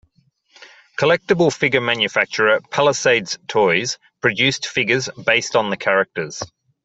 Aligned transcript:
Collectible 0.97 1.53
figure 1.55 1.79
manufacturer 1.79 2.59
Palisades 2.71 3.37
Toys 3.47 3.99
produced 4.19 4.65
figures 4.65 5.09
based 5.27 5.55
on 5.55 5.69
the 5.69 5.77
characters. 5.77 6.41